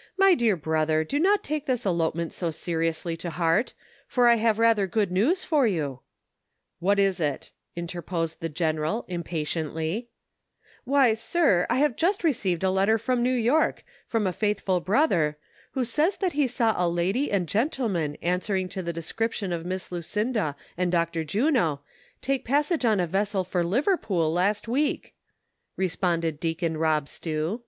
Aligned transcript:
"My 0.18 0.32
dear 0.34 0.56
brother, 0.56 1.04
do 1.04 1.20
not 1.20 1.44
take 1.44 1.66
this 1.66 1.84
elopement 1.84 2.32
so 2.32 2.50
seriously 2.50 3.14
to 3.18 3.28
heart, 3.28 3.74
for 4.06 4.26
I 4.26 4.36
have 4.36 4.58
rather 4.58 4.86
good 4.86 5.12
news 5.12 5.44
for 5.44 5.66
you 5.66 6.00
"—"What 6.88 6.98
is 6.98 7.20
it 7.20 7.50
V" 7.74 7.80
interposed 7.82 8.40
the 8.40 8.48
general, 8.48 9.04
impatiently. 9.06 10.08
THE 10.86 10.92
COXSPIRATOES 10.92 10.92
AND 10.92 10.92
LOVERS. 10.94 11.18
67" 11.18 11.66
Why, 11.66 11.66
sir, 11.66 11.66
I 11.68 11.78
have 11.80 11.96
just 11.96 12.24
received 12.24 12.64
a 12.64 12.70
letter 12.70 12.96
from 12.96 13.22
Xew 13.22 13.42
York, 13.42 13.84
from 14.06 14.26
a 14.26 14.32
faithful 14.32 14.80
brother, 14.80 15.36
who 15.72 15.84
says 15.84 16.16
that 16.16 16.32
he 16.32 16.46
saw 16.46 16.74
a 16.78 16.88
lady 16.88 17.30
and 17.30 17.46
gentleman 17.46 18.16
answering 18.22 18.70
to 18.70 18.82
the 18.82 18.94
description 18.94 19.52
of 19.52 19.66
Miss 19.66 19.92
Lucinda 19.92 20.56
and 20.78 20.90
Dr. 20.90 21.22
Juno, 21.22 21.82
take 22.22 22.46
passage 22.46 22.86
on 22.86 22.98
a 22.98 23.06
vessel 23.06 23.44
for 23.44 23.62
Liverpool 23.62 24.32
last 24.32 24.66
week," 24.66 25.14
responded 25.76 26.40
Deacon 26.40 26.78
Rob 26.78 27.08
Stew. 27.10 27.60